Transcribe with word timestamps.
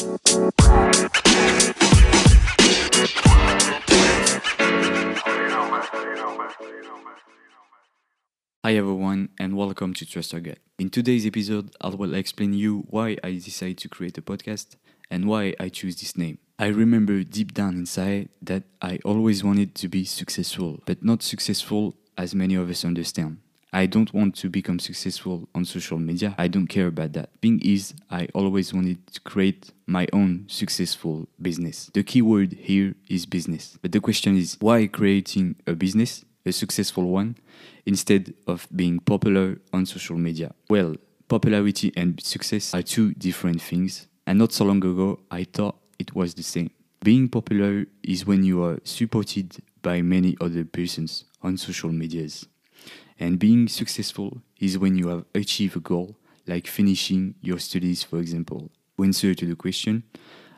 Hi 0.00 0.06
everyone 8.64 9.28
and 9.38 9.58
welcome 9.58 9.92
to 9.92 10.06
Trust 10.06 10.32
Your 10.32 10.40
Gut. 10.40 10.56
In 10.78 10.88
today's 10.88 11.26
episode, 11.26 11.74
I 11.82 11.88
will 11.88 12.14
explain 12.14 12.54
you 12.54 12.86
why 12.88 13.18
I 13.22 13.32
decided 13.32 13.76
to 13.78 13.90
create 13.90 14.16
a 14.16 14.22
podcast 14.22 14.76
and 15.10 15.26
why 15.26 15.54
I 15.60 15.68
choose 15.68 16.00
this 16.00 16.16
name. 16.16 16.38
I 16.58 16.68
remember 16.68 17.22
deep 17.22 17.52
down 17.52 17.74
inside 17.74 18.30
that 18.40 18.62
I 18.80 19.00
always 19.04 19.44
wanted 19.44 19.74
to 19.74 19.88
be 19.88 20.06
successful, 20.06 20.82
but 20.86 21.04
not 21.04 21.22
successful 21.22 21.94
as 22.16 22.34
many 22.34 22.54
of 22.54 22.70
us 22.70 22.86
understand. 22.86 23.40
I 23.72 23.86
don't 23.86 24.12
want 24.12 24.34
to 24.36 24.48
become 24.48 24.78
successful 24.78 25.48
on 25.54 25.64
social 25.64 25.98
media. 25.98 26.34
I 26.38 26.48
don't 26.48 26.66
care 26.66 26.88
about 26.88 27.12
that. 27.12 27.30
Thing 27.40 27.60
is, 27.62 27.94
I 28.10 28.28
always 28.34 28.74
wanted 28.74 29.06
to 29.08 29.20
create 29.20 29.70
my 29.86 30.08
own 30.12 30.46
successful 30.48 31.28
business. 31.40 31.90
The 31.94 32.02
key 32.02 32.22
word 32.22 32.52
here 32.52 32.94
is 33.08 33.26
business. 33.26 33.78
But 33.80 33.92
the 33.92 34.00
question 34.00 34.36
is, 34.36 34.56
why 34.60 34.86
creating 34.88 35.56
a 35.66 35.74
business, 35.74 36.24
a 36.44 36.52
successful 36.52 37.04
one, 37.04 37.36
instead 37.86 38.34
of 38.46 38.66
being 38.74 38.98
popular 38.98 39.58
on 39.72 39.86
social 39.86 40.16
media? 40.16 40.52
Well, 40.68 40.96
popularity 41.28 41.92
and 41.96 42.20
success 42.20 42.74
are 42.74 42.82
two 42.82 43.14
different 43.14 43.62
things. 43.62 44.08
And 44.26 44.38
not 44.38 44.52
so 44.52 44.64
long 44.64 44.78
ago, 44.78 45.20
I 45.30 45.44
thought 45.44 45.76
it 45.98 46.14
was 46.14 46.34
the 46.34 46.42
same. 46.42 46.70
Being 47.02 47.28
popular 47.28 47.86
is 48.02 48.26
when 48.26 48.44
you 48.44 48.62
are 48.64 48.78
supported 48.84 49.56
by 49.80 50.02
many 50.02 50.36
other 50.40 50.64
persons 50.64 51.24
on 51.42 51.56
social 51.56 51.90
medias. 51.90 52.46
And 53.20 53.38
being 53.38 53.68
successful 53.68 54.40
is 54.58 54.78
when 54.78 54.96
you 54.96 55.08
have 55.08 55.26
achieved 55.34 55.76
a 55.76 55.80
goal, 55.80 56.16
like 56.46 56.66
finishing 56.66 57.34
your 57.42 57.58
studies, 57.58 58.02
for 58.02 58.18
example. 58.18 58.70
Answer 58.98 59.34
to 59.34 59.46
the 59.46 59.54
question, 59.54 60.04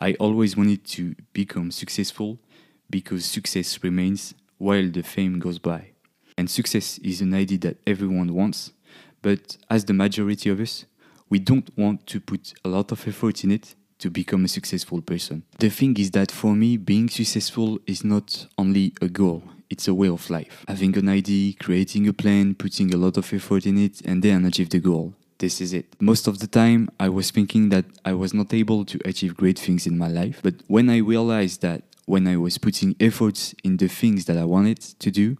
I 0.00 0.14
always 0.14 0.56
wanted 0.56 0.84
to 0.84 1.16
become 1.32 1.72
successful 1.72 2.38
because 2.88 3.24
success 3.24 3.82
remains 3.82 4.34
while 4.58 4.88
the 4.88 5.02
fame 5.02 5.40
goes 5.40 5.58
by. 5.58 5.90
And 6.38 6.48
success 6.48 6.98
is 6.98 7.20
an 7.20 7.34
idea 7.34 7.58
that 7.58 7.78
everyone 7.86 8.32
wants, 8.34 8.72
but 9.20 9.56
as 9.68 9.84
the 9.84 9.92
majority 9.92 10.50
of 10.50 10.60
us, 10.60 10.84
we 11.28 11.38
don't 11.38 11.70
want 11.76 12.06
to 12.08 12.20
put 12.20 12.54
a 12.64 12.68
lot 12.68 12.92
of 12.92 13.06
effort 13.08 13.42
in 13.42 13.50
it 13.50 13.74
to 13.98 14.10
become 14.10 14.44
a 14.44 14.48
successful 14.48 15.00
person. 15.00 15.42
The 15.58 15.70
thing 15.70 15.96
is 15.96 16.10
that 16.12 16.30
for 16.30 16.54
me, 16.54 16.76
being 16.76 17.08
successful 17.08 17.78
is 17.86 18.04
not 18.04 18.46
only 18.58 18.92
a 19.00 19.08
goal, 19.08 19.42
it's 19.74 19.88
a 19.88 19.94
way 20.02 20.08
of 20.08 20.30
life. 20.30 20.64
Having 20.68 20.96
an 20.98 21.08
idea, 21.08 21.54
creating 21.66 22.06
a 22.06 22.12
plan, 22.12 22.54
putting 22.54 22.94
a 22.94 22.96
lot 22.96 23.16
of 23.16 23.32
effort 23.32 23.66
in 23.66 23.76
it, 23.86 24.00
and 24.08 24.22
then 24.22 24.44
achieve 24.44 24.70
the 24.70 24.78
goal. 24.78 25.14
This 25.38 25.60
is 25.60 25.72
it. 25.72 25.86
Most 26.00 26.28
of 26.28 26.38
the 26.38 26.46
time, 26.46 26.88
I 27.00 27.08
was 27.08 27.32
thinking 27.36 27.70
that 27.70 27.86
I 28.04 28.12
was 28.12 28.32
not 28.32 28.54
able 28.54 28.84
to 28.84 28.98
achieve 29.04 29.36
great 29.36 29.58
things 29.58 29.84
in 29.90 29.98
my 29.98 30.08
life. 30.20 30.38
But 30.42 30.54
when 30.68 30.88
I 30.88 30.98
realized 30.98 31.60
that 31.62 31.82
when 32.06 32.28
I 32.28 32.36
was 32.36 32.56
putting 32.58 32.94
efforts 33.00 33.54
in 33.64 33.76
the 33.78 33.88
things 33.88 34.26
that 34.26 34.36
I 34.36 34.44
wanted 34.44 34.80
to 35.04 35.10
do, 35.10 35.36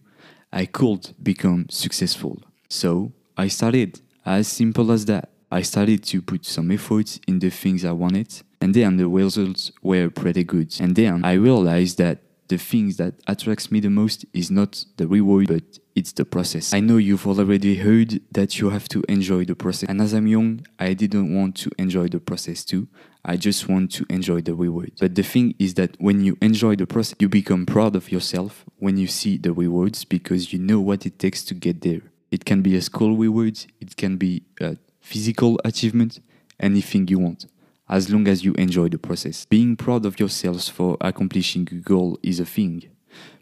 I 0.52 0.66
could 0.66 1.14
become 1.22 1.66
successful. 1.70 2.42
So 2.68 3.12
I 3.36 3.46
started. 3.48 4.00
As 4.26 4.48
simple 4.48 4.90
as 4.90 5.04
that. 5.06 5.28
I 5.50 5.62
started 5.62 6.02
to 6.10 6.20
put 6.22 6.44
some 6.44 6.72
effort 6.72 7.20
in 7.28 7.38
the 7.38 7.50
things 7.50 7.84
I 7.84 7.92
wanted, 7.92 8.30
and 8.60 8.74
then 8.74 8.96
the 8.96 9.06
results 9.06 9.70
were 9.82 10.10
pretty 10.10 10.42
good. 10.42 10.74
And 10.80 10.96
then 10.96 11.24
I 11.24 11.34
realized 11.34 11.98
that 11.98 12.18
the 12.48 12.58
things 12.58 12.96
that 12.98 13.14
attracts 13.26 13.70
me 13.70 13.80
the 13.80 13.90
most 13.90 14.24
is 14.32 14.50
not 14.50 14.84
the 14.96 15.06
reward, 15.06 15.48
but 15.48 15.78
it's 15.94 16.12
the 16.12 16.24
process. 16.24 16.74
I 16.74 16.80
know 16.80 16.96
you've 16.96 17.26
already 17.26 17.76
heard 17.76 18.20
that 18.32 18.58
you 18.58 18.70
have 18.70 18.88
to 18.90 19.02
enjoy 19.08 19.44
the 19.44 19.54
process. 19.54 19.88
And 19.88 20.00
as 20.00 20.12
I'm 20.12 20.26
young, 20.26 20.66
I 20.78 20.94
didn't 20.94 21.34
want 21.34 21.56
to 21.56 21.70
enjoy 21.78 22.08
the 22.08 22.20
process 22.20 22.64
too. 22.64 22.88
I 23.24 23.36
just 23.36 23.68
want 23.68 23.90
to 23.92 24.06
enjoy 24.10 24.42
the 24.42 24.54
reward. 24.54 24.92
But 25.00 25.14
the 25.14 25.22
thing 25.22 25.54
is 25.58 25.74
that 25.74 25.96
when 25.98 26.22
you 26.22 26.36
enjoy 26.42 26.76
the 26.76 26.86
process, 26.86 27.16
you 27.20 27.28
become 27.28 27.64
proud 27.64 27.96
of 27.96 28.12
yourself 28.12 28.64
when 28.78 28.98
you 28.98 29.06
see 29.06 29.38
the 29.38 29.52
rewards 29.52 30.04
because 30.04 30.52
you 30.52 30.58
know 30.58 30.80
what 30.80 31.06
it 31.06 31.18
takes 31.18 31.42
to 31.44 31.54
get 31.54 31.80
there. 31.80 32.02
It 32.30 32.44
can 32.44 32.60
be 32.60 32.76
a 32.76 32.82
school 32.82 33.16
reward, 33.16 33.64
it 33.80 33.96
can 33.96 34.16
be 34.16 34.42
a 34.60 34.76
physical 35.00 35.58
achievement, 35.64 36.20
anything 36.60 37.08
you 37.08 37.18
want 37.18 37.46
as 37.88 38.10
long 38.10 38.26
as 38.28 38.44
you 38.44 38.52
enjoy 38.54 38.88
the 38.88 38.98
process. 38.98 39.44
Being 39.44 39.76
proud 39.76 40.06
of 40.06 40.18
yourselves 40.18 40.68
for 40.68 40.96
accomplishing 41.00 41.68
a 41.70 41.74
goal 41.74 42.18
is 42.22 42.40
a 42.40 42.46
thing, 42.46 42.84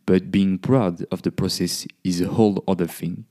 but 0.07 0.31
being 0.31 0.59
proud 0.59 1.05
of 1.11 1.23
the 1.23 1.31
process 1.31 1.87
is 2.05 2.21
a 2.21 2.29
whole 2.29 2.63
other 2.67 2.87
thing 2.87 3.25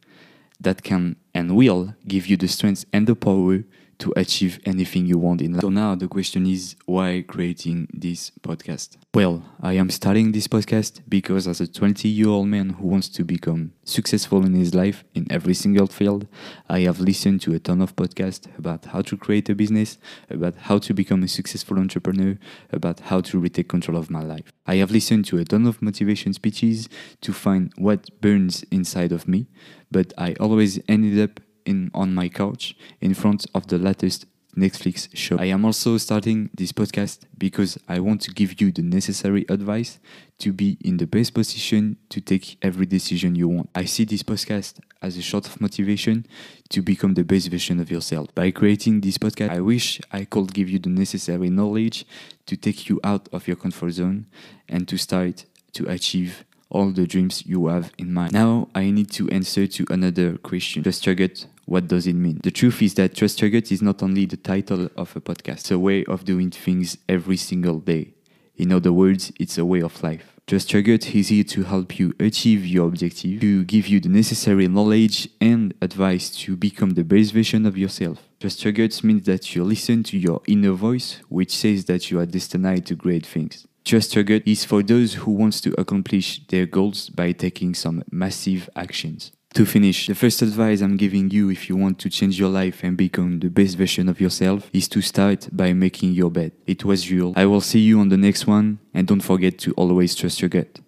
that 0.60 0.84
can 0.84 1.16
and 1.34 1.56
will 1.56 1.96
give 2.08 2.28
you 2.28 2.38
the 2.38 2.48
strength 2.48 2.86
and 2.94 3.08
the 3.08 3.16
power 3.16 3.64
to 4.02 4.12
achieve 4.16 4.60
anything 4.66 5.06
you 5.06 5.18
want 5.18 5.42
in 5.42 5.54
life. 5.54 5.62
So 5.62 5.70
now 5.70 5.94
the 5.96 6.08
question 6.08 6.48
is 6.48 6.76
why 6.86 7.24
creating 7.28 7.88
this 7.94 8.32
podcast? 8.42 8.98
Well, 9.14 9.44
I 9.62 9.74
am 9.74 9.92
starting 9.92 10.32
this 10.32 10.48
podcast 10.48 11.02
because 11.08 11.48
as 11.48 11.62
a 11.62 11.68
20 11.68 12.10
year 12.10 12.30
old 12.30 12.48
man 12.48 12.72
who 12.72 12.88
wants 12.88 13.10
to 13.10 13.24
become 13.24 13.74
successful 13.84 14.44
in 14.44 14.54
his 14.54 14.74
life 14.74 15.04
in 15.14 15.32
every 15.32 15.54
single 15.54 15.86
field, 15.86 16.28
I 16.68 16.80
have 16.82 17.00
listened 17.00 17.42
to 17.42 17.54
a 17.54 17.60
ton 17.60 17.80
of 17.82 17.96
podcasts 17.96 18.48
about 18.58 18.86
how 18.86 19.02
to 19.04 19.16
create 19.16 19.50
a 19.50 19.56
business, 19.56 20.00
about 20.30 20.56
how 20.56 20.80
to 20.80 20.94
become 20.94 21.22
a 21.22 21.28
successful 21.28 21.78
entrepreneur, 21.78 22.40
about 22.72 23.02
how 23.02 23.22
to 23.22 23.38
retake 23.38 23.70
control 23.70 23.98
of 23.98 24.10
my 24.10 24.24
life. 24.24 24.52
I 24.66 24.76
have 24.78 24.90
listened 24.90 25.26
to 25.26 25.38
a 25.38 25.46
ton 25.46 25.68
of 25.68 25.82
motivation 25.82 26.34
speeches 26.34 26.90
to 27.22 27.34
find 27.34 27.72
what 27.78 28.10
burns 28.20 28.64
inside 28.72 29.12
of 29.12 29.28
me, 29.28 29.48
but 29.92 30.12
I 30.18 30.34
always 30.40 30.80
ended 30.88 31.20
up 31.20 31.40
in 31.66 31.92
on 31.94 32.14
my 32.14 32.30
couch 32.30 32.76
in 33.00 33.14
front 33.14 33.46
of 33.54 33.68
the 33.68 33.78
latest 33.78 34.26
Netflix 34.56 35.08
show. 35.14 35.38
I 35.38 35.46
am 35.46 35.66
also 35.66 35.98
starting 35.98 36.50
this 36.54 36.72
podcast 36.72 37.20
because 37.38 37.78
I 37.88 38.00
want 38.00 38.22
to 38.22 38.32
give 38.32 38.60
you 38.60 38.72
the 38.72 38.82
necessary 38.82 39.46
advice 39.50 40.00
to 40.40 40.52
be 40.52 40.78
in 40.84 40.98
the 40.98 41.08
best 41.08 41.34
position 41.34 41.98
to 42.10 42.20
take 42.20 42.58
every 42.62 42.86
decision 42.86 43.36
you 43.36 43.48
want. 43.48 43.70
I 43.76 43.86
see 43.86 44.06
this 44.06 44.24
podcast 44.24 44.80
as 45.02 45.18
a 45.18 45.22
shot 45.22 45.48
of 45.48 45.62
motivation 45.62 46.26
to 46.70 46.82
become 46.82 47.14
the 47.14 47.24
best 47.24 47.50
version 47.50 47.80
of 47.80 47.90
yourself. 47.90 48.34
By 48.36 48.52
creating 48.52 49.02
this 49.02 49.18
podcast, 49.18 49.52
I 49.52 49.62
wish 49.62 50.02
I 50.12 50.26
could 50.26 50.54
give 50.54 50.70
you 50.70 50.80
the 50.80 50.90
necessary 50.90 51.50
knowledge 51.50 52.06
to 52.48 52.58
take 52.58 52.90
you 52.90 53.00
out 53.04 53.30
of 53.32 53.48
your 53.48 53.56
comfort 53.56 53.92
zone 53.92 54.28
and 54.68 54.88
to 54.88 54.98
start 54.98 55.46
to 55.74 55.90
achieve 55.90 56.44
all 56.72 56.92
the 56.92 57.06
dreams 57.06 57.46
you 57.46 57.68
have 57.68 57.92
in 57.98 58.14
mind. 58.14 58.34
Now 58.34 58.70
I 58.74 58.90
need 58.90 59.12
to 59.12 59.30
answer 59.30 59.68
to 59.68 59.86
another 59.90 60.38
question. 60.38 60.84
Trust 60.84 61.06
gut. 61.16 61.46
What 61.66 61.88
does 61.88 62.06
it 62.06 62.16
mean? 62.16 62.40
The 62.44 62.52
truth 62.52 62.82
is 62.82 62.96
that 62.96 63.16
Trust 63.16 63.40
Gut 63.40 63.72
is 63.72 63.82
not 63.82 64.04
only 64.04 64.26
the 64.26 64.36
title 64.36 64.90
of 64.98 65.16
a 65.16 65.22
podcast, 65.22 65.60
it's 65.60 65.72
a 65.72 65.80
way 65.80 66.04
of 66.04 66.26
doing 66.26 66.52
things 66.52 66.98
every 67.08 67.38
single 67.38 67.80
day. 67.80 68.14
In 68.58 68.74
other 68.74 68.92
words, 68.92 69.32
it's 69.40 69.58
a 69.58 69.64
way 69.64 69.82
of 69.82 70.04
life. 70.04 70.36
Trust 70.48 70.74
Your 70.74 70.82
Gut 70.82 71.16
is 71.16 71.30
here 71.30 71.46
to 71.46 71.64
help 71.64 71.98
you 71.98 72.14
achieve 72.20 72.66
your 72.66 72.90
objective, 72.90 73.40
to 73.40 73.64
give 73.64 73.88
you 73.88 74.02
the 74.02 74.10
necessary 74.10 74.68
knowledge 74.68 75.30
and 75.40 75.74
advice 75.82 76.30
to 76.42 76.58
become 76.58 76.90
the 76.90 77.06
best 77.06 77.32
version 77.32 77.66
of 77.66 77.78
yourself. 77.78 78.20
Trust 78.42 78.66
Your 78.66 78.74
Gut 78.74 79.02
means 79.02 79.24
that 79.28 79.56
you 79.56 79.64
listen 79.64 80.04
to 80.04 80.18
your 80.18 80.42
inner 80.48 80.74
voice, 80.74 81.22
which 81.30 81.56
says 81.56 81.86
that 81.86 82.12
you 82.12 82.20
are 82.20 82.26
destined 82.26 82.86
to 82.88 82.96
great 82.96 83.26
things. 83.26 83.66
Trust 83.84 84.16
Your 84.16 84.24
Gut 84.24 84.44
is 84.46 84.64
for 84.64 84.84
those 84.84 85.16
who 85.16 85.32
wants 85.32 85.60
to 85.62 85.74
accomplish 85.80 86.46
their 86.48 86.66
goals 86.66 87.10
by 87.10 87.32
taking 87.32 87.74
some 87.74 88.04
massive 88.12 88.70
actions. 88.76 89.32
To 89.56 89.66
finish, 89.66 90.08
the 90.08 90.16
first 90.16 90.42
advice 90.42 90.82
I'm 90.82 90.96
giving 90.96 91.30
you 91.30 91.50
if 91.50 91.68
you 91.68 91.76
want 91.76 92.00
to 92.00 92.10
change 92.10 92.40
your 92.40 92.48
life 92.48 92.84
and 92.84 92.96
become 92.96 93.40
the 93.40 93.50
best 93.50 93.78
version 93.78 94.08
of 94.08 94.22
yourself 94.22 94.70
is 94.72 94.88
to 94.90 95.02
start 95.02 95.50
by 95.52 95.74
making 95.74 96.14
your 96.14 96.32
bed. 96.32 96.54
It 96.66 96.86
was 96.86 97.12
real. 97.12 97.34
I 97.36 97.48
will 97.48 97.60
see 97.60 97.80
you 97.80 98.00
on 98.00 98.08
the 98.08 98.18
next 98.18 98.48
one 98.48 98.80
and 98.94 99.06
don't 99.06 99.20
forget 99.20 99.58
to 99.60 99.74
always 99.74 100.16
trust 100.16 100.42
your 100.42 100.50
gut. 100.50 100.80